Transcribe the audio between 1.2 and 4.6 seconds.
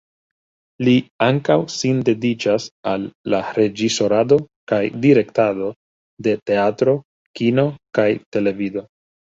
ankaŭ sin dediĉas al la reĝisorado